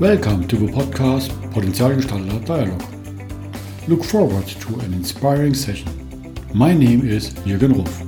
[0.00, 2.82] Welcome to the podcast Potenzialgestalter Dialog.
[3.86, 5.92] Look forward to an inspiring session.
[6.54, 8.00] My name is Jürgen Ruff.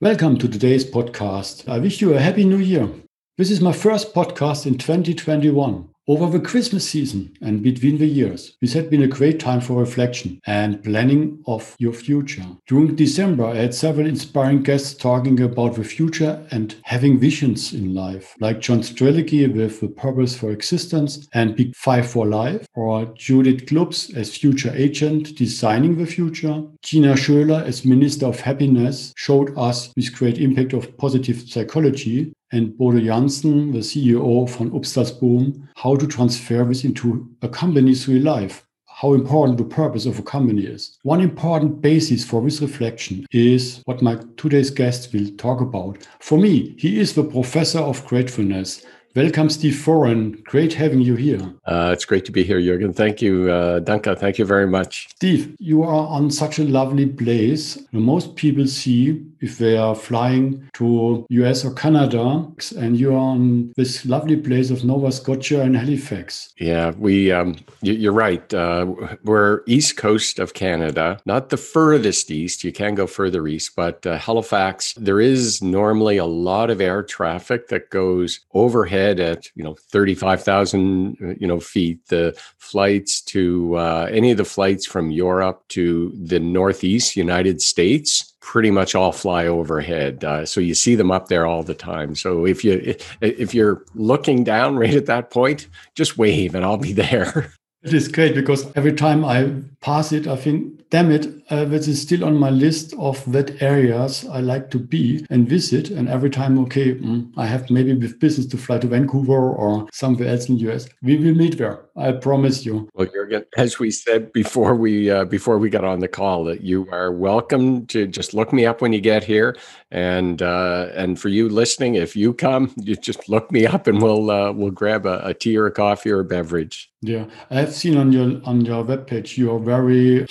[0.00, 1.68] Welcome to today's podcast.
[1.68, 2.88] I wish you a happy new year.
[3.36, 8.56] This is my first podcast in 2021 over the Christmas season and between the years.
[8.62, 12.46] This had been a great time for reflection and planning of your future.
[12.66, 17.94] During December, I had several inspiring guests talking about the future and having visions in
[17.94, 23.04] life, like John Strelecky with The Purpose for Existence and Big Five for Life, or
[23.14, 26.62] Judith Klubs as future agent designing the future.
[26.82, 32.76] Gina Schöler as Minister of Happiness showed us this great impact of positive psychology and
[32.76, 38.66] Bodo Janssen, the CEO von Upstalsboom, how to transfer this into a company's real life,
[38.86, 40.98] how important the purpose of a company is.
[41.02, 46.08] One important basis for this reflection is what my today's guest will talk about.
[46.20, 48.84] For me, he is the professor of gratefulness
[49.18, 50.44] Welcome, Steve Foran.
[50.44, 51.40] Great having you here.
[51.64, 52.94] Uh, it's great to be here, Jürgen.
[52.94, 54.16] Thank you, uh, Danke.
[54.16, 55.08] Thank you very much.
[55.16, 57.76] Steve, you are on such a lovely place.
[57.90, 63.72] Most people see if they are flying to US or Canada, and you are on
[63.76, 66.52] this lovely place of Nova Scotia and Halifax.
[66.56, 67.32] Yeah, we.
[67.32, 68.54] Um, you're right.
[68.54, 68.86] Uh,
[69.24, 72.62] we're east coast of Canada, not the furthest east.
[72.62, 74.94] You can go further east, but uh, Halifax.
[74.94, 81.36] There is normally a lot of air traffic that goes overhead at you know 35,000
[81.40, 81.98] you know feet.
[82.08, 88.34] The flights to uh, any of the flights from Europe to the Northeast United States
[88.40, 90.24] pretty much all fly overhead.
[90.24, 92.14] Uh, so you see them up there all the time.
[92.14, 96.78] So if you if you're looking down right at that point, just wave and I'll
[96.78, 97.52] be there.
[97.82, 101.88] It is great because every time I pass it, I think, damn it, uh, this
[101.88, 105.90] is still on my list of wet areas I like to be and visit.
[105.90, 109.88] And every time, okay, mm, I have maybe with business to fly to Vancouver or
[109.92, 110.88] somewhere else in the US.
[111.02, 111.88] We will meet there.
[111.98, 112.88] I promise you.
[112.94, 116.60] Well, Jürgen, as we said before we uh, before we got on the call, that
[116.60, 119.56] you are welcome to just look me up when you get here,
[119.90, 124.00] and uh, and for you listening, if you come, you just look me up, and
[124.00, 126.88] we'll uh, we'll grab a, a tea or a coffee or a beverage.
[127.00, 130.26] Yeah, I have seen on your on your webpage you are very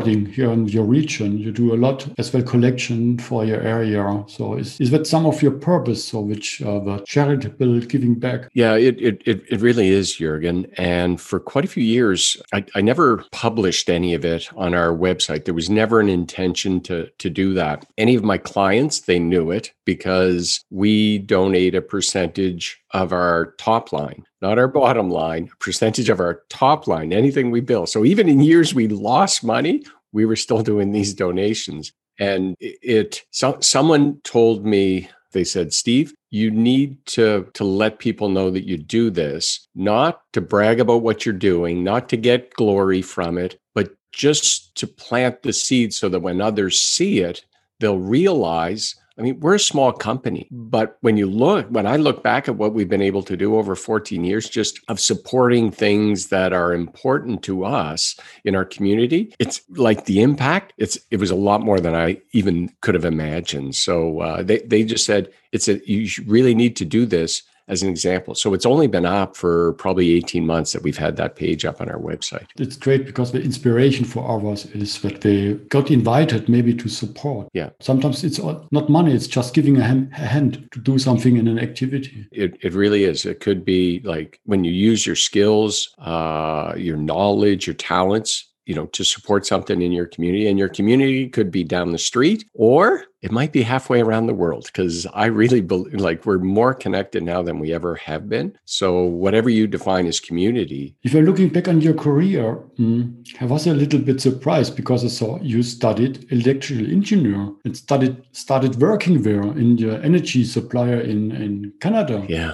[0.00, 1.38] supporting here in your region.
[1.38, 4.24] You do a lot as well collection for your area.
[4.28, 8.48] So is, is that some of your purpose, so which uh, the charitable giving back?
[8.54, 10.72] Yeah, it, it it it really is, Jürgen.
[10.78, 14.92] And for quite a few years, I, I never published any of it on our
[14.92, 15.44] website.
[15.44, 17.86] There was never an intention to to do that.
[17.98, 23.92] Any of my clients, they knew it because we donate a percentage of our top
[23.92, 27.86] line, not our bottom line, percentage of our top line, anything we bill.
[27.86, 31.92] So even in years we lost money, we were still doing these donations.
[32.18, 38.28] And it, so, someone told me, they said, Steve, you need to, to let people
[38.28, 42.52] know that you do this, not to brag about what you're doing, not to get
[42.54, 47.44] glory from it, but just to plant the seed so that when others see it,
[47.78, 52.22] they'll realize I mean, we're a small company, but when you look, when I look
[52.22, 56.28] back at what we've been able to do over 14 years, just of supporting things
[56.28, 60.72] that are important to us in our community, it's like the impact.
[60.78, 63.74] It's it was a lot more than I even could have imagined.
[63.74, 67.82] So uh, they they just said it's a you really need to do this as
[67.82, 68.34] an example.
[68.34, 71.80] So it's only been up for probably 18 months that we've had that page up
[71.80, 72.46] on our website.
[72.58, 77.48] It's great because the inspiration for others is that they got invited maybe to support.
[77.54, 77.70] Yeah.
[77.80, 78.40] Sometimes it's
[78.72, 82.26] not money, it's just giving a hand, a hand to do something in an activity.
[82.32, 83.24] It, it really is.
[83.24, 88.76] It could be like when you use your skills, uh, your knowledge, your talents you
[88.76, 92.44] know to support something in your community and your community could be down the street
[92.54, 96.72] or it might be halfway around the world because i really believe like we're more
[96.72, 98.56] connected now than we ever have been.
[98.66, 102.44] So whatever you define as community if you're looking back on your career
[102.78, 103.02] mm,
[103.40, 108.14] i was a little bit surprised because i saw you studied electrical engineer and studied
[108.30, 112.24] started working there in your energy supplier in in canada.
[112.28, 112.52] Yeah.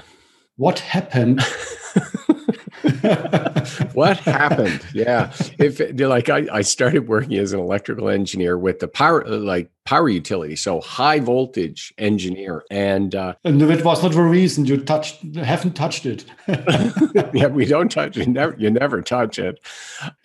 [0.56, 1.42] What happened
[3.94, 4.80] what happened?
[4.92, 9.70] Yeah, if like I, I started working as an electrical engineer with the power like
[9.86, 14.76] power utility, so high voltage engineer, and uh, and it was not the reason you
[14.76, 16.24] touched haven't touched it.
[17.32, 18.28] yeah, we don't touch it.
[18.28, 19.60] Never, you never touch it.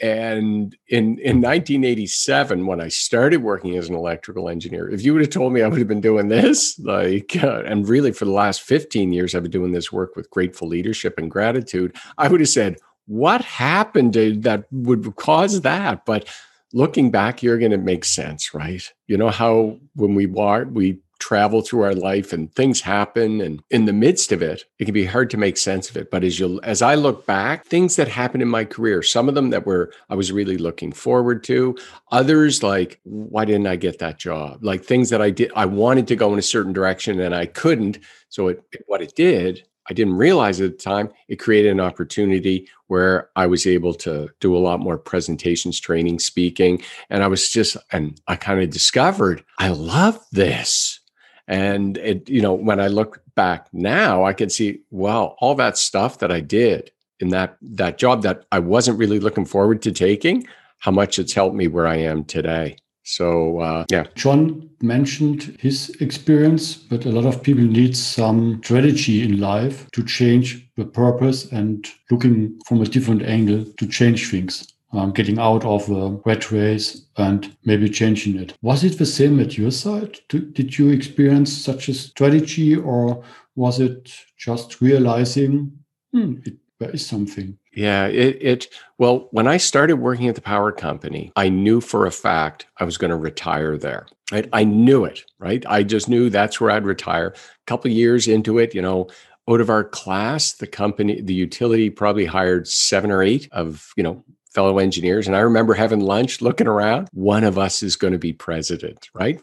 [0.01, 5.21] And in in 1987, when I started working as an electrical engineer, if you would
[5.21, 8.31] have told me I would have been doing this, like, uh, and really for the
[8.31, 12.39] last 15 years, I've been doing this work with grateful leadership and gratitude, I would
[12.39, 12.77] have said
[13.11, 16.05] what happened that would cause that?
[16.05, 16.29] But
[16.71, 18.81] looking back, you're going to make sense, right?
[19.07, 23.61] You know how when we are, we travel through our life and things happen and
[23.69, 26.23] in the midst of it it can be hard to make sense of it but
[26.23, 29.51] as you as i look back things that happened in my career some of them
[29.51, 31.77] that were i was really looking forward to
[32.11, 36.07] others like why didn't i get that job like things that i did i wanted
[36.07, 37.99] to go in a certain direction and i couldn't
[38.29, 42.69] so it what it did I didn't realize at the time it created an opportunity
[42.87, 46.81] where I was able to do a lot more presentations, training, speaking.
[47.09, 50.99] And I was just, and I kind of discovered I love this.
[51.47, 55.77] And it, you know, when I look back now, I can see, well, all that
[55.77, 59.91] stuff that I did in that that job that I wasn't really looking forward to
[59.91, 60.47] taking,
[60.79, 62.77] how much it's helped me where I am today.
[63.03, 64.05] So uh, yeah.
[64.15, 70.03] John mentioned his experience, but a lot of people need some strategy in life to
[70.03, 74.67] change the purpose and looking from a different angle to change things.
[74.93, 78.57] Um, getting out of the red race and maybe changing it.
[78.61, 80.19] Was it the same at your side?
[80.27, 83.23] Did you experience such a strategy, or
[83.55, 85.71] was it just realizing
[86.11, 87.57] hmm, it, there is something?
[87.73, 88.67] Yeah, it, it,
[88.97, 92.83] well, when I started working at the power company, I knew for a fact I
[92.83, 94.07] was going to retire there.
[94.31, 94.49] Right?
[94.51, 95.63] I knew it, right?
[95.67, 97.27] I just knew that's where I'd retire.
[97.35, 99.09] A couple years into it, you know,
[99.49, 104.03] out of our class, the company, the utility probably hired seven or eight of, you
[104.03, 104.23] know,
[104.53, 105.27] fellow engineers.
[105.27, 109.09] And I remember having lunch, looking around, one of us is going to be president,
[109.13, 109.39] right?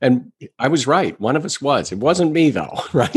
[0.00, 1.18] And I was right.
[1.20, 1.92] One of us was.
[1.92, 3.16] It wasn't me, though, right?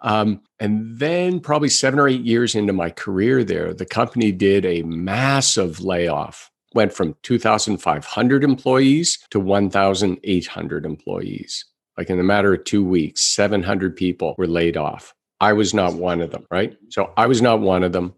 [0.00, 4.64] um, and then, probably seven or eight years into my career there, the company did
[4.64, 6.50] a massive layoff.
[6.74, 11.64] Went from 2,500 employees to 1,800 employees.
[11.96, 15.14] Like in the matter of two weeks, 700 people were laid off.
[15.40, 16.76] I was not one of them, right?
[16.90, 18.14] So I was not one of them.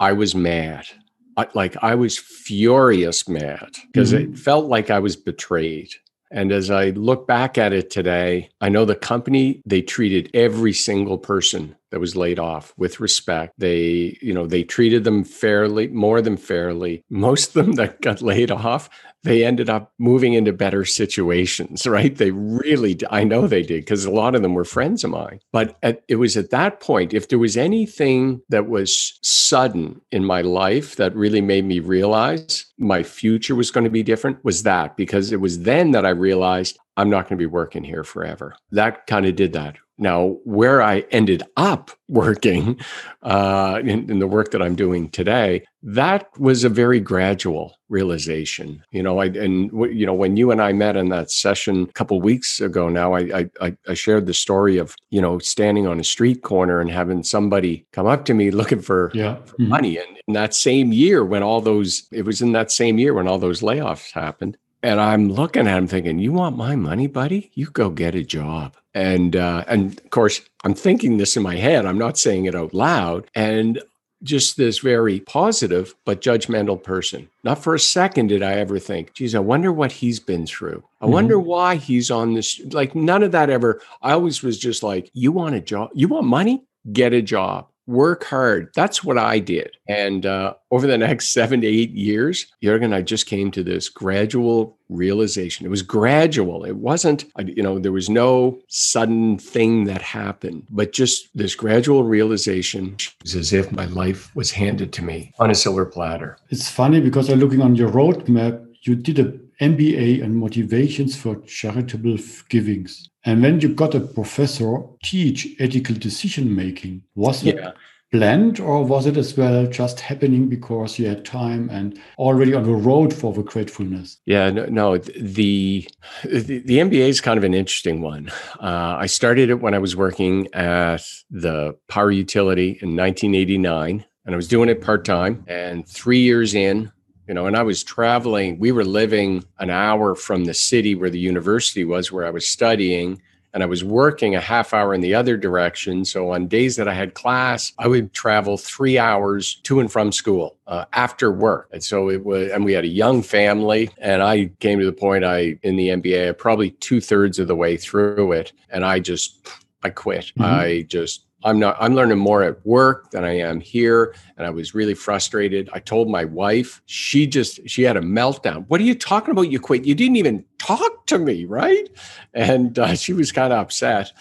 [0.00, 0.86] I was mad.
[1.36, 4.32] I, like I was furious mad because mm-hmm.
[4.32, 5.90] it felt like I was betrayed.
[6.32, 10.72] And as I look back at it today, I know the company, they treated every
[10.72, 13.54] single person that was laid off with respect.
[13.58, 17.04] They, you know, they treated them fairly, more than fairly.
[17.10, 18.88] Most of them that got laid off,
[19.22, 22.16] they ended up moving into better situations, right?
[22.16, 25.40] They really, I know they did because a lot of them were friends of mine.
[25.52, 30.24] But at, it was at that point, if there was anything that was sudden in
[30.24, 34.62] my life that really made me realize my future was going to be different, was
[34.62, 38.04] that because it was then that I realized I'm not going to be working here
[38.04, 38.54] forever.
[38.72, 39.76] That kind of did that.
[39.96, 42.80] Now, where I ended up working
[43.22, 48.82] uh, in, in, the work that I'm doing today, that was a very gradual realization.
[48.90, 51.92] You know, I and you know when you and I met in that session a
[51.92, 56.00] couple weeks ago now, I, I I shared the story of you know standing on
[56.00, 59.36] a street corner and having somebody come up to me looking for, yeah.
[59.44, 59.68] for mm-hmm.
[59.68, 59.98] money.
[59.98, 63.28] And in that same year, when all those, it was in that same year when
[63.28, 64.56] all those layoffs happened.
[64.82, 67.50] And I'm looking at him thinking, "You want my money, buddy?
[67.54, 71.56] You go get a job." And uh, and of course, I'm thinking this in my
[71.56, 71.86] head.
[71.86, 73.30] I'm not saying it out loud.
[73.34, 73.82] And
[74.22, 77.28] just this very positive but judgmental person.
[77.42, 80.84] Not for a second did I ever think, geez, I wonder what he's been through.
[81.00, 81.12] I mm-hmm.
[81.12, 82.60] wonder why he's on this.
[82.72, 83.80] Like none of that ever.
[84.02, 85.90] I always was just like, you want a job?
[85.94, 86.64] You want money?
[86.92, 88.70] Get a job work hard.
[88.74, 89.76] That's what I did.
[89.88, 93.62] And uh, over the next seven to eight years, Jurgen, and I just came to
[93.62, 95.66] this gradual realization.
[95.66, 96.64] It was gradual.
[96.64, 102.04] It wasn't, you know, there was no sudden thing that happened, but just this gradual
[102.04, 102.96] realization.
[103.22, 106.38] Was as if my life was handed to me on a silver platter.
[106.48, 108.66] It's funny because I'm looking on your roadmap.
[108.82, 112.16] You did a MBA and motivations for charitable
[112.48, 113.10] givings.
[113.24, 117.72] And when you got a professor teach ethical decision making, was it yeah.
[118.10, 122.62] planned or was it as well just happening because you had time and already on
[122.62, 124.18] the road for the gratefulness?
[124.24, 125.86] Yeah, no, no the,
[126.24, 128.30] the, the MBA is kind of an interesting one.
[128.60, 134.34] Uh, I started it when I was working at the power utility in 1989 and
[134.34, 135.44] I was doing it part time.
[135.46, 136.92] And three years in,
[137.30, 141.08] you know and i was traveling we were living an hour from the city where
[141.10, 143.22] the university was where i was studying
[143.54, 146.04] and i was working a half hour in the other direction.
[146.04, 150.10] So on days that i had class i would travel three hours to and from
[150.10, 151.68] school uh, after work.
[151.72, 154.92] And so it was and we had a young family and i came to the
[154.92, 159.46] point i in the mba probably two-thirds of the way through it and i just
[159.84, 160.32] i quit.
[160.36, 160.42] Mm-hmm.
[160.42, 164.50] i just I'm not I'm learning more at work than I am here and I
[164.50, 165.70] was really frustrated.
[165.72, 168.66] I told my wife, she just she had a meltdown.
[168.68, 169.84] What are you talking about you quit?
[169.84, 171.88] You didn't even talk to me, right?
[172.34, 174.12] And uh, she was kind of upset.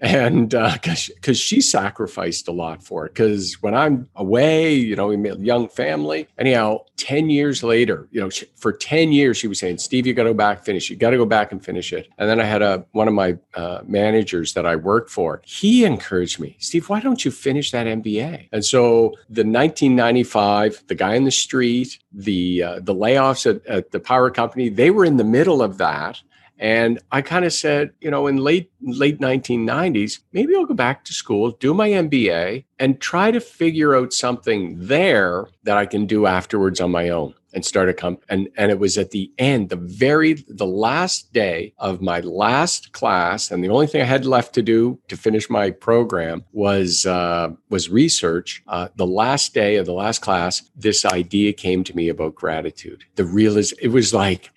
[0.00, 5.06] And because uh, she sacrificed a lot for it because when i'm away you know
[5.06, 6.28] we made a young family.
[6.38, 10.12] Anyhow 10 years later you know she, for 10 years she was saying steve you
[10.12, 12.08] got to go back finish you got to go back and finish it.
[12.18, 15.84] And then i had a one of my uh, managers that i worked for he
[15.84, 21.14] encouraged me steve why don't you finish that mba and so the 1995 the guy
[21.14, 25.16] in the street the uh, the layoffs at, at the power company they were in
[25.16, 26.20] the middle of that
[26.58, 31.04] and I kind of said, you know, in late late 1990s, maybe I'll go back
[31.04, 36.06] to school, do my MBA, and try to figure out something there that I can
[36.06, 38.22] do afterwards on my own and start a comp.
[38.28, 42.92] And and it was at the end, the very the last day of my last
[42.92, 47.06] class, and the only thing I had left to do to finish my program was
[47.06, 48.62] uh, was research.
[48.66, 53.04] Uh, the last day of the last class, this idea came to me about gratitude.
[53.16, 54.50] The real is it was like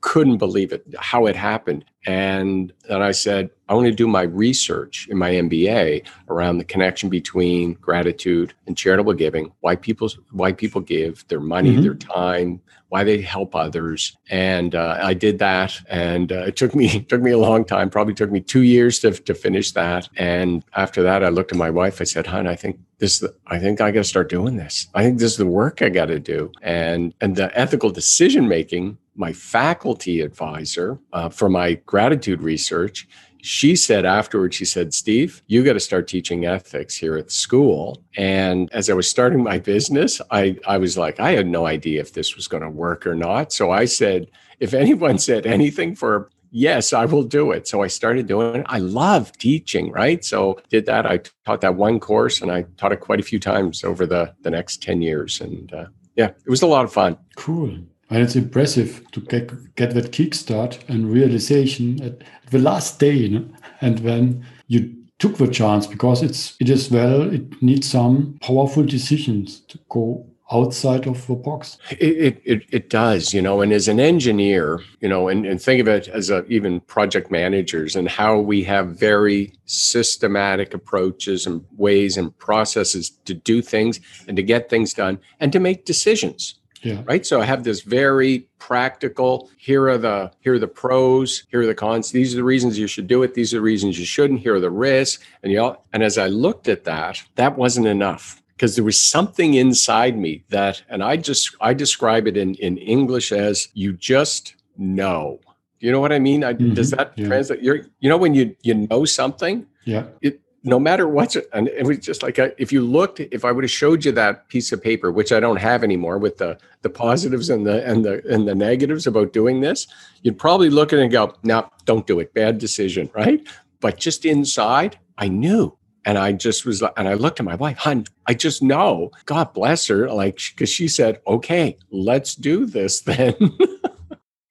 [0.00, 1.84] couldn't believe it, how it happened.
[2.06, 6.64] And then I said, I want to do my research in my MBA around the
[6.64, 11.82] connection between gratitude and charitable giving, why people why people give their money, mm-hmm.
[11.82, 14.16] their time, why they help others.
[14.28, 17.64] And uh, I did that, and uh, it took me it took me a long
[17.64, 17.90] time.
[17.90, 20.08] Probably took me two years to to finish that.
[20.16, 22.00] And after that, I looked at my wife.
[22.00, 23.24] I said, "Hon, I think this.
[23.46, 24.88] I think I got to start doing this.
[24.94, 28.48] I think this is the work I got to do." And and the ethical decision
[28.48, 33.06] making my faculty advisor uh, for my gratitude research,
[33.42, 38.02] she said afterwards, she said, Steve, you got to start teaching ethics here at school.
[38.16, 42.00] And as I was starting my business, I, I was like, I had no idea
[42.00, 43.52] if this was going to work or not.
[43.52, 47.68] So I said, if anyone said anything for yes, I will do it.
[47.68, 48.66] So I started doing it.
[48.68, 50.24] I love teaching, right?
[50.24, 51.06] So did that.
[51.06, 54.34] I taught that one course and I taught it quite a few times over the,
[54.42, 55.40] the next 10 years.
[55.40, 57.16] And uh, yeah, it was a lot of fun.
[57.36, 57.78] Cool.
[58.10, 63.14] And it's impressive to get, get that kickstart and realization at the last day.
[63.14, 63.48] You know?
[63.80, 68.82] And when you took the chance, because it's it is well, it needs some powerful
[68.82, 71.78] decisions to go outside of the box.
[71.90, 75.80] It, it, it does, you know, and as an engineer, you know, and, and think
[75.80, 81.64] of it as a, even project managers and how we have very systematic approaches and
[81.76, 86.56] ways and processes to do things and to get things done and to make decisions
[86.82, 87.02] yeah.
[87.04, 87.26] Right.
[87.26, 89.50] So I have this very practical.
[89.58, 91.44] Here are the here are the pros.
[91.50, 92.10] Here are the cons.
[92.10, 93.34] These are the reasons you should do it.
[93.34, 94.40] These are the reasons you shouldn't.
[94.40, 95.22] Here are the risks.
[95.42, 99.00] And you know, and as I looked at that, that wasn't enough because there was
[99.00, 103.92] something inside me that, and I just I describe it in in English as you
[103.92, 105.40] just know.
[105.80, 106.44] You know what I mean?
[106.44, 106.74] I, mm-hmm.
[106.74, 107.26] Does that yeah.
[107.26, 107.62] translate?
[107.62, 111.86] You're, you know, when you you know something, yeah, it no matter what, and it
[111.86, 114.72] was just like a, if you looked if i would have showed you that piece
[114.72, 118.22] of paper which i don't have anymore with the the positives and the and the
[118.32, 119.86] and the negatives about doing this
[120.22, 122.34] you'd probably look at it and go no don't do it.
[122.34, 123.46] Bad decision right?
[123.80, 125.76] But just inside i knew.
[126.04, 129.10] And i just was and i looked at my wife hun i just know.
[129.26, 130.10] God bless her.
[130.10, 133.34] Like because she said okay let's do this then.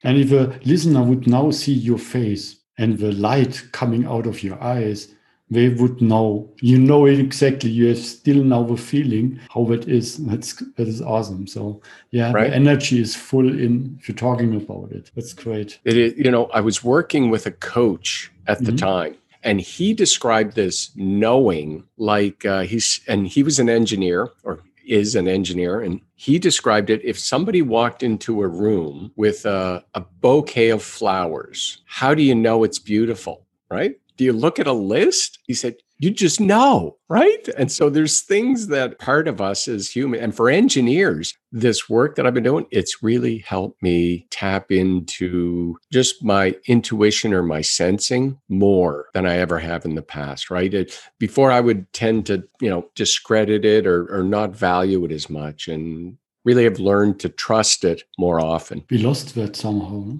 [0.03, 4.41] And if a listener would now see your face and the light coming out of
[4.41, 5.13] your eyes
[5.49, 6.49] they would know.
[6.61, 7.69] You know it exactly.
[7.69, 10.17] You have still now the feeling how that is.
[10.17, 11.47] That's that is awesome.
[11.47, 12.49] So yeah, right.
[12.49, 15.11] the energy is full in if you're talking about it.
[15.15, 15.79] That's great.
[15.83, 18.77] It is, you know, I was working with a coach at the mm-hmm.
[18.77, 19.15] time.
[19.41, 25.15] And he described this knowing like uh, he's, and he was an engineer or is
[25.15, 30.01] an engineer, and he described it if somebody walked into a room with a, a,
[30.01, 33.45] bouquet of flowers, how do you know it's beautiful?
[33.69, 33.95] Right?
[34.19, 35.39] Do you look at a list?
[35.47, 37.47] He said, you just know, right?
[37.57, 42.15] And so there's things that part of us as human, and for engineers, this work
[42.15, 47.61] that I've been doing, it's really helped me tap into just my intuition or my
[47.61, 50.73] sensing more than I ever have in the past, right?
[50.73, 55.13] It, before I would tend to, you know, discredit it or, or not value it
[55.13, 55.69] as much.
[55.69, 58.83] And really have learned to trust it more often.
[58.89, 60.17] We lost that somehow.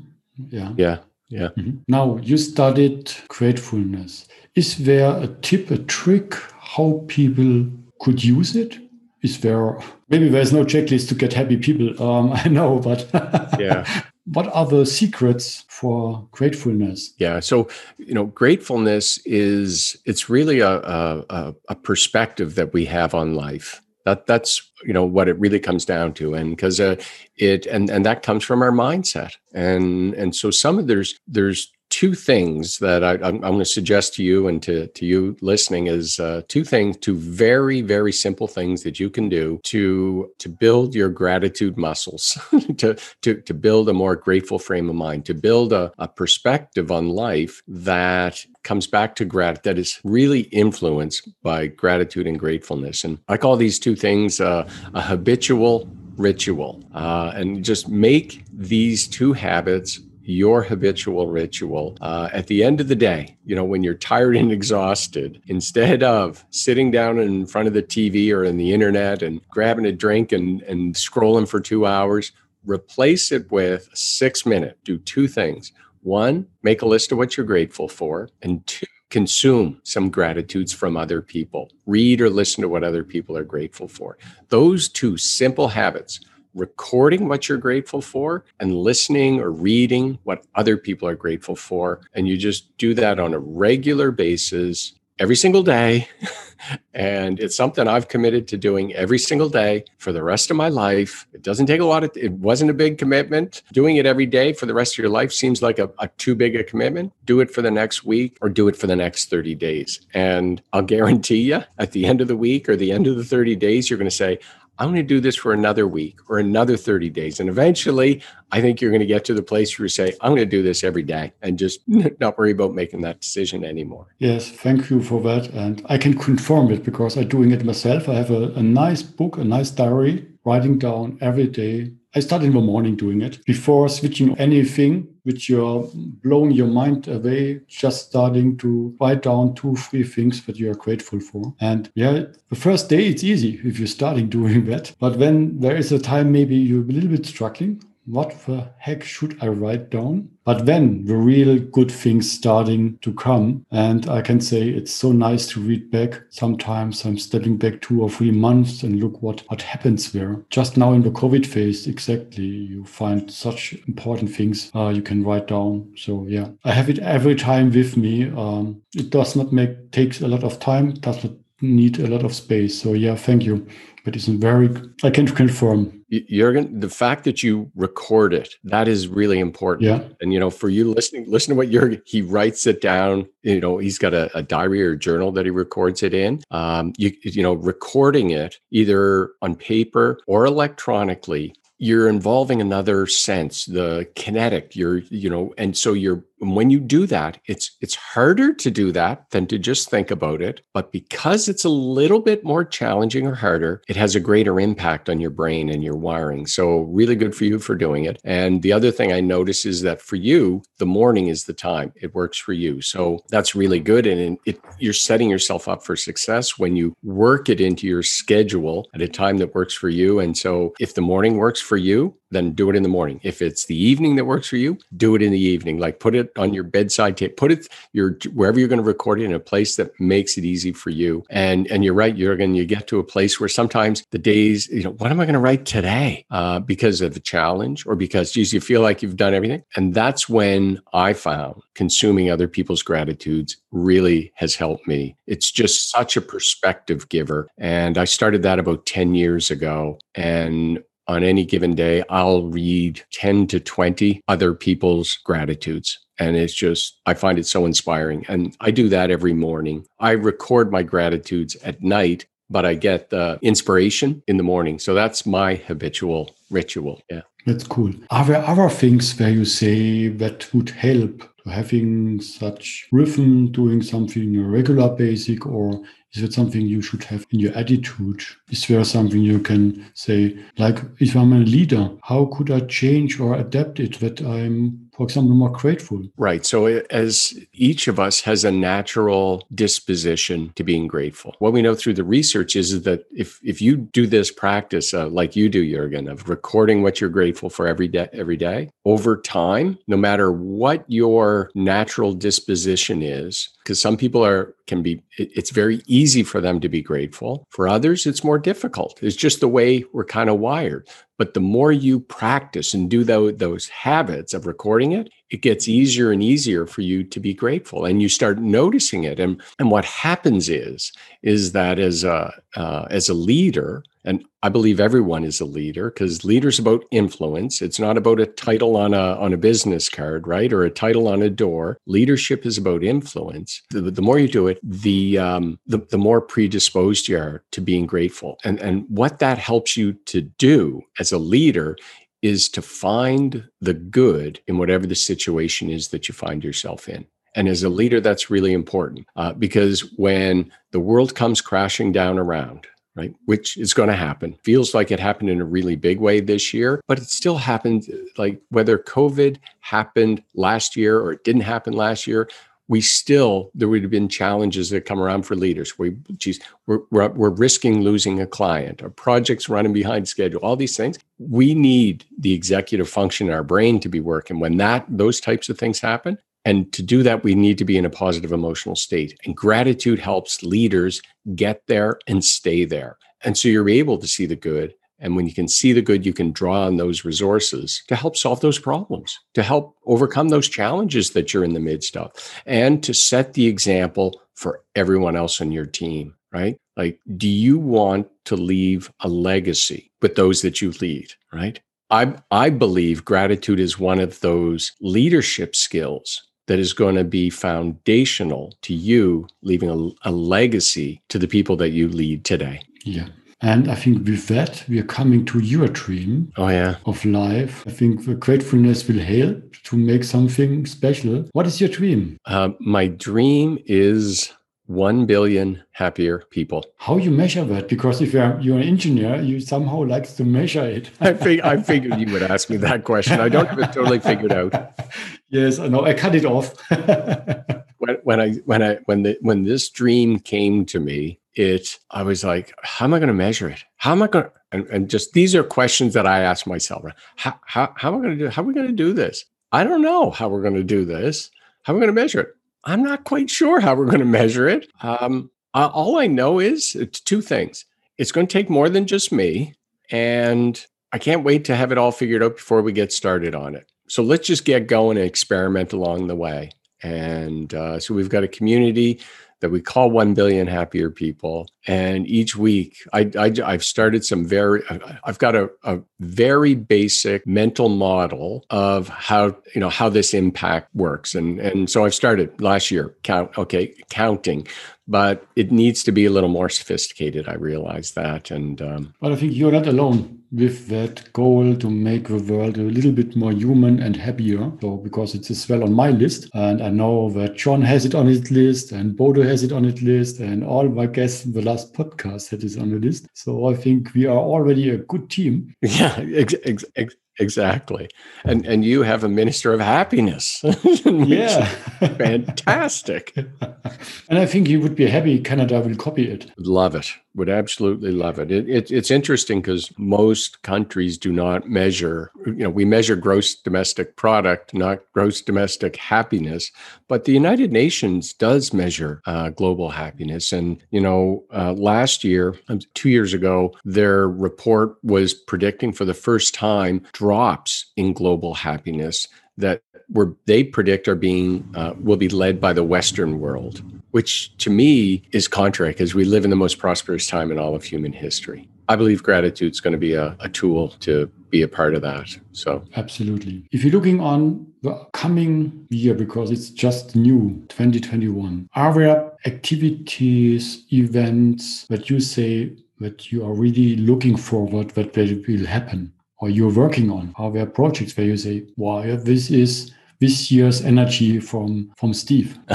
[0.50, 0.74] Yeah.
[0.78, 0.98] Yeah.
[1.30, 1.50] Yeah.
[1.58, 1.78] Mm-hmm.
[1.88, 4.28] Now you studied gratefulness.
[4.56, 7.68] Is there a tip, a trick how people
[8.02, 8.78] could use it?
[9.22, 9.78] Is there
[10.10, 12.02] maybe there's no checklist to get happy people?
[12.02, 13.08] Um, I know, but
[13.60, 14.04] yeah.
[14.26, 17.14] What are the secrets for gratefulness?
[17.18, 17.68] Yeah, so
[17.98, 23.82] you know, gratefulness is it's really a a, a perspective that we have on life
[24.06, 26.96] that that's you know what it really comes down to and because uh,
[27.38, 29.34] it and and that comes from our mindset.
[29.54, 34.14] And and so some of there's there's two things that I, I'm going to suggest
[34.16, 38.48] to you and to, to you listening is uh, two things, two very, very simple
[38.48, 42.38] things that you can do to, to build your gratitude muscles,
[42.78, 46.92] to, to, to build a more grateful frame of mind, to build a, a perspective
[46.92, 53.04] on life that comes back to grat that is really influenced by gratitude and gratefulness.
[53.04, 56.84] And I call these two things uh, a habitual ritual.
[56.94, 62.88] Uh, and just make these two habits your habitual ritual uh, at the end of
[62.88, 67.68] the day you know when you're tired and exhausted instead of sitting down in front
[67.68, 71.60] of the tv or in the internet and grabbing a drink and, and scrolling for
[71.60, 72.32] two hours
[72.64, 77.46] replace it with six minute do two things one make a list of what you're
[77.46, 82.84] grateful for and two consume some gratitudes from other people read or listen to what
[82.84, 84.18] other people are grateful for
[84.50, 86.20] those two simple habits
[86.54, 92.02] recording what you're grateful for and listening or reading what other people are grateful for.
[92.14, 96.08] And you just do that on a regular basis every single day.
[96.94, 100.70] and it's something I've committed to doing every single day for the rest of my
[100.70, 101.28] life.
[101.34, 103.62] It doesn't take a lot of, it wasn't a big commitment.
[103.74, 106.36] Doing it every day for the rest of your life seems like a, a too
[106.36, 107.14] big a commitment.
[107.26, 110.02] Do it for the next week or do it for the next 30 days.
[110.14, 113.24] And I'll guarantee you at the end of the week or the end of the
[113.24, 114.40] 30 days, you're going to say,
[114.80, 117.42] I'm going to do this for another week or another 30 days.
[117.42, 120.32] And eventually, I think you're going to get to the place where you say, I'm
[120.32, 124.08] going to do this every day and just not worry about making that decision anymore.
[124.20, 125.50] Yes, thank you for that.
[125.50, 128.08] And I can confirm it because I'm doing it myself.
[128.08, 132.42] I have a, a nice book, a nice diary, writing down every day I start
[132.42, 138.10] in the morning doing it before switching anything which you're blowing your mind away, just
[138.10, 141.54] starting to write down two, three things that you are grateful for.
[141.60, 144.92] And yeah, the first day it's easy if you're starting doing that.
[145.00, 149.04] But when there is a time maybe you're a little bit struggling, what the heck
[149.04, 150.30] should I write down?
[150.44, 153.66] But then the real good things starting to come.
[153.72, 156.22] And I can say it's so nice to read back.
[156.30, 160.44] Sometimes I'm stepping back two or three months and look what, what happens there.
[160.50, 165.24] Just now in the COVID phase, exactly, you find such important things uh, you can
[165.24, 165.92] write down.
[165.96, 168.32] So yeah, I have it every time with me.
[168.32, 172.24] Um, it does not make takes a lot of time, does not need a lot
[172.24, 172.82] of space.
[172.82, 173.68] So yeah, thank you.
[174.04, 174.70] But it's very
[175.04, 179.88] I can confirm Jurgen, the fact that you record it, that is really important.
[179.88, 180.08] Yeah.
[180.22, 183.28] And, you know, for you listening, listen to what Jurgen, he writes it down.
[183.44, 186.42] You know, he's got a, a diary or journal that he records it in.
[186.52, 193.66] Um, you, you know, recording it either on paper or electronically you're involving another sense
[193.66, 198.54] the kinetic you're you know and so you're when you do that it's it's harder
[198.54, 200.62] to do that than to just think about it.
[200.74, 205.10] But because it's a little bit more challenging or harder it has a greater impact
[205.10, 206.48] on your brain and your wiring.
[206.48, 208.20] So really good for you for doing it.
[208.24, 211.94] And the other thing i notice is that for you the morning is the time.
[211.96, 212.82] It works for you.
[212.82, 214.08] So that's really good.
[214.08, 218.88] And it, you're setting yourself up for success when you work it into your schedule
[218.94, 220.20] at a time that works for you.
[220.20, 223.20] And so if the morning works for you then do it in the morning.
[223.24, 225.78] If it's the evening that works for you, do it in the evening.
[225.78, 229.22] Like put it on your bedside table, put it your wherever you're going to record
[229.22, 231.24] it in a place that makes it easy for you.
[231.30, 234.84] And and you're right, Jurgen, you get to a place where sometimes the days, you
[234.84, 236.26] know, what am I going to write today?
[236.32, 239.64] Uh, because of the challenge or because geez, you feel like you've done everything.
[239.76, 245.16] And that's when I found consuming other people's gratitudes really has helped me.
[245.28, 247.48] It's just such a perspective giver.
[247.58, 250.00] And I started that about 10 years ago.
[250.16, 255.98] And on any given day, I'll read 10 to 20 other people's gratitudes.
[256.20, 258.26] And it's just, I find it so inspiring.
[258.30, 259.86] And I do that every morning.
[260.00, 264.78] I record my gratitudes at night, but I get the inspiration in the morning.
[264.78, 267.02] So that's my habitual ritual.
[267.10, 267.22] Yeah.
[267.46, 267.94] That's cool.
[268.12, 273.82] Are there other things where you say that would help to having such rhythm, doing
[273.82, 275.82] something a regular basic, or
[276.14, 278.24] is it something you should have in your attitude?
[278.50, 283.20] Is there something you can say, like if I'm a leader, how could I change
[283.20, 286.04] or adapt it that I'm for example, more grateful.
[286.18, 286.46] Right.
[286.46, 291.74] So, as each of us has a natural disposition to being grateful, what we know
[291.74, 295.66] through the research is that if if you do this practice, uh, like you do,
[295.66, 300.34] Jurgen, of recording what you're grateful for every day, every day, over time, no matter
[300.34, 306.42] what your natural disposition is, because some people are can be it's very easy for
[306.42, 307.46] them to be grateful.
[307.52, 308.98] For others it's more difficult.
[309.04, 310.88] It's just the way we're kind of wired.
[311.20, 315.68] But the more you practice and do those, those habits of recording it it gets
[315.68, 319.20] easier and easier for you to be grateful and you start noticing it.
[319.20, 324.50] And and what happens is is that as a uh, as a leader And I
[324.50, 327.62] believe everyone is a leader because leader's about influence.
[327.62, 331.08] It's not about a title on a on a business card, right, or a title
[331.08, 331.78] on a door.
[331.86, 333.62] Leadership is about influence.
[333.72, 337.62] The, the more you do it, the, um, the the more predisposed you are to
[337.62, 338.38] being grateful.
[338.44, 341.76] And and what that helps you to do as a leader
[342.22, 347.06] is to find the good in whatever the situation is that you find yourself in.
[347.36, 352.18] And as a leader, that's really important uh, because when the world comes crashing down
[352.18, 356.00] around, right, which is going to happen, feels like it happened in a really big
[356.00, 361.24] way this year, but it still happened like whether COVID happened last year or it
[361.24, 362.28] didn't happen last year,
[362.70, 365.78] we still there would have been challenges that come around for leaders.
[365.80, 370.56] We, geez, we're, we're, we're risking losing a client, our projects running behind schedule, all
[370.56, 371.00] these things.
[371.18, 374.40] We need the executive function in our brain to be working.
[374.40, 377.78] When that those types of things happen, and to do that, we need to be
[377.78, 379.18] in a positive emotional state.
[379.26, 381.02] And gratitude helps leaders
[381.36, 382.98] get there and stay there.
[383.24, 386.06] And so you're able to see the good and when you can see the good,
[386.06, 390.50] you can draw on those resources to help solve those problems, to help overcome those
[390.50, 392.12] challenges that you're in the midst of,
[392.46, 396.58] and to set the example for everyone else on your team, right?
[396.76, 401.60] Like, do you want to leave a legacy with those that you lead, right?
[401.90, 407.30] I, I believe gratitude is one of those leadership skills that is going to be
[407.30, 412.60] foundational to you leaving a, a legacy to the people that you lead today.
[412.84, 413.08] Yeah.
[413.42, 416.78] And I think with that, we are coming to your dream oh, yeah.
[416.88, 417.64] of life.
[417.68, 421.30] I think the gratefulness will help to make something special.
[421.34, 422.18] What is your dream?
[422.26, 424.34] Uh, my dream is
[424.70, 426.66] 1 billion happier people.
[426.78, 427.70] How you measure that?
[427.70, 430.90] Because if you're, you're an engineer, you somehow like to measure it.
[431.00, 433.20] I, fig- I figured you would ask me that question.
[433.20, 434.54] I don't have it totally figured out.
[435.30, 435.86] Yes, I know.
[435.86, 436.54] I cut it off.
[437.78, 442.04] when, when I when I when the when this dream came to me, it I
[442.04, 443.64] was like, how am I going to measure it?
[443.78, 446.84] How am I going and, and just these are questions that I ask myself.
[447.16, 449.26] How how, how am I going to do how are we going to do this?
[449.52, 451.32] I don't know how we're going to do this.
[451.64, 452.36] How are we going to measure it?
[452.64, 454.68] I'm not quite sure how we're going to measure it.
[454.82, 457.66] Um, all I know is it's two things.
[457.98, 459.56] It's going to take more than just me,
[459.90, 463.56] and I can't wait to have it all figured out before we get started on
[463.56, 463.72] it.
[463.90, 466.52] So let's just get going and experiment along the way.
[466.82, 469.02] And uh, so we've got a community
[469.42, 473.10] that we call 1 billion happier people and each week I,
[473.46, 474.64] have started some very
[475.06, 480.76] i've got a, a very basic mental model of how you know how this impact
[480.76, 484.46] works and and so i've started last year count okay counting
[484.90, 487.30] but it needs to be a little more sophisticated.
[487.30, 491.70] I realize that, and um, but I think you're not alone with that goal to
[491.70, 494.52] make the world a little bit more human and happier.
[494.62, 497.96] So because it's as well on my list, and I know that John has it
[497.96, 501.34] on his list, and Bodo has it on his list, and all my guests in
[501.34, 503.08] the last podcast had it on the list.
[503.14, 505.56] So I think we are already a good team.
[505.62, 507.90] Yeah, ex- ex- ex- Exactly.
[508.24, 510.42] And and you have a minister of happiness.
[510.86, 511.46] yeah.
[511.80, 513.14] fantastic.
[514.10, 516.32] and I think you would be happy Canada will copy it.
[516.38, 516.88] Love it.
[517.16, 518.32] Would absolutely love it.
[518.32, 523.34] it, it it's interesting because most countries do not measure, you know, we measure gross
[523.34, 526.52] domestic product, not gross domestic happiness.
[526.88, 530.32] But the United Nations does measure uh, global happiness.
[530.32, 535.86] And, you know, uh, last year, um, two years ago, their report was predicting for
[535.86, 541.98] the first time drops in global happiness that were they predict are being uh, will
[541.98, 546.30] be led by the Western world, which to me is contrary because we live in
[546.30, 548.48] the most prosperous time in all of human history.
[548.68, 551.82] I believe gratitude is going to be a, a tool to be a part of
[551.82, 552.16] that.
[552.34, 553.48] So absolutely.
[553.52, 560.66] If you're looking on the coming year, because it's just new 2021, are there activities,
[560.72, 565.94] events that you say that you are really looking forward that will happen?
[566.20, 567.14] or you're working on?
[567.18, 572.38] Are there projects where you say, wow, this is this year's energy from from Steve?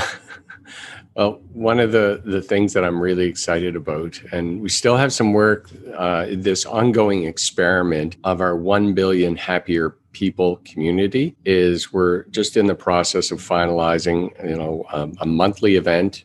[1.15, 5.13] well, one of the the things that I'm really excited about, and we still have
[5.13, 12.23] some work, uh, this ongoing experiment of our one billion happier people community is we're
[12.25, 16.25] just in the process of finalizing you know um, a monthly event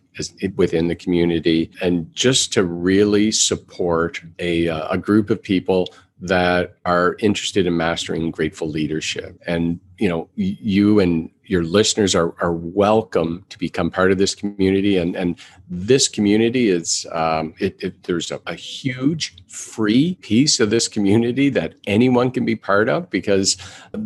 [0.55, 5.87] within the community and just to really support a, uh, a group of people
[6.19, 9.41] that are interested in mastering grateful leadership.
[9.47, 14.33] And you know, you and your listeners are, are welcome to become part of this
[14.33, 14.97] community.
[14.97, 15.37] And, and
[15.69, 21.49] this community is, um, it, it, there's a, a, huge free piece of this community
[21.49, 23.57] that anyone can be part of because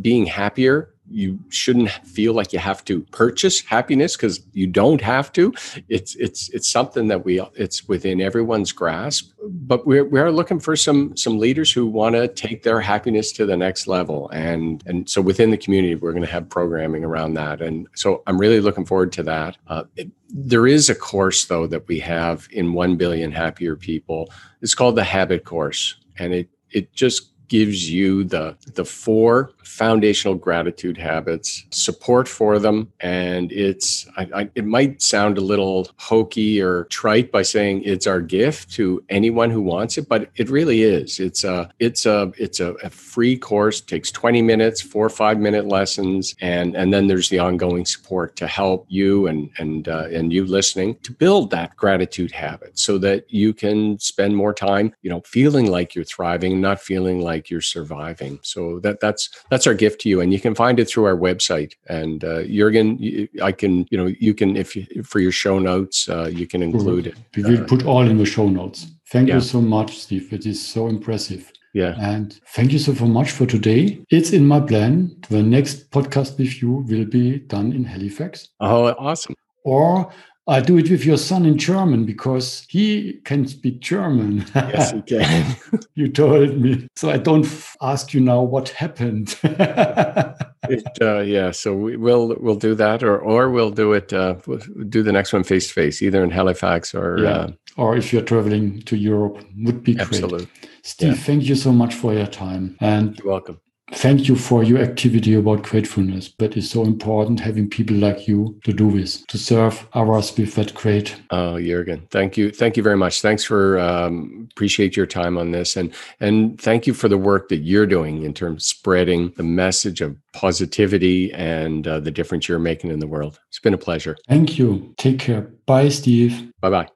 [0.02, 5.32] being happier you shouldn't feel like you have to purchase happiness because you don't have
[5.34, 5.54] to.
[5.90, 9.32] It's it's it's something that we it's within everyone's grasp.
[9.48, 13.32] But we're we are looking for some some leaders who want to take their happiness
[13.34, 17.04] to the next level, and and so within the community, we're going to have programming
[17.04, 17.62] around that.
[17.62, 19.58] And so I'm really looking forward to that.
[19.68, 24.32] Uh, it, there is a course though that we have in One Billion Happier People.
[24.62, 30.34] It's called the Habit Course, and it it just gives you the the four foundational
[30.34, 36.60] gratitude habits, support for them, and it's I, I, it might sound a little hokey
[36.60, 40.82] or trite by saying it's our gift to anyone who wants it, but it really
[40.82, 41.20] is.
[41.20, 43.82] It's a it's a it's a, a free course.
[43.82, 48.36] takes twenty minutes, four or five minute lessons, and and then there's the ongoing support
[48.38, 52.98] to help you and and uh, and you listening to build that gratitude habit so
[52.98, 57.43] that you can spend more time, you know, feeling like you're thriving, not feeling like
[57.50, 58.40] you're surviving.
[58.44, 61.18] So that that's that's our gift to you, and you can find it through our
[61.18, 61.74] website.
[61.88, 66.10] And uh, Jurgen, I can you know you can if you, for your show notes
[66.10, 67.16] uh, you can include it.
[67.36, 68.88] We will uh, put all in the show notes.
[69.08, 69.36] Thank yeah.
[69.36, 70.34] you so much, Steve.
[70.34, 71.52] It is so impressive.
[71.74, 71.96] Yeah.
[72.00, 74.04] And thank you so much for today.
[74.12, 75.16] It's in my plan.
[75.30, 78.50] The next podcast with you will be done in Halifax.
[78.60, 79.36] Oh, awesome.
[79.66, 80.12] Or
[80.46, 84.46] I do it with your son in German because he can speak German.
[84.54, 85.56] Yes, he can.
[85.96, 86.88] you told me.
[86.98, 87.48] So I don't
[87.82, 89.38] ask you now what happened.
[89.44, 94.12] it, uh, yeah, so we, will we'll do that, or or we'll do it.
[94.12, 97.30] Uh, we'll do the next one face to face, either in Halifax or yeah.
[97.30, 100.08] uh, or if you're traveling to Europe, would be great.
[100.08, 100.48] Absolutely.
[100.84, 101.24] Steve, yeah.
[101.24, 105.34] thank you so much for your time, and you're welcome thank you for your activity
[105.36, 106.30] about gratefulness.
[106.30, 110.56] but it's so important having people like you to do this, to serve others with
[110.56, 111.16] that great.
[111.30, 112.52] Oh, Jurgen, thank you.
[112.52, 113.22] Thank you very much.
[113.22, 115.76] Thanks for um, appreciate your time on this.
[115.76, 119.44] And and thank you for the work that you're doing in terms of spreading the
[119.44, 123.40] message of positivity and uh, the difference you're making in the world.
[123.50, 124.18] It's been a pleasure.
[124.28, 124.94] Thank you.
[124.98, 125.42] Take care.
[125.66, 126.52] Bye, Steve.
[126.60, 126.88] Bye bye.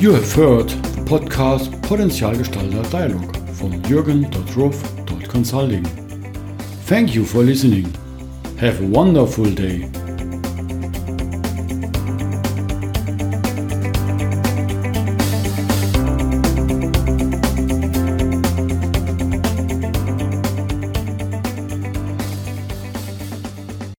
[0.00, 5.84] You have heard the podcast Potenzialgestalter Dialog from Jürgen.Ruff.Consulting.
[6.86, 7.92] Thank you for listening.
[8.58, 9.90] Have a wonderful day.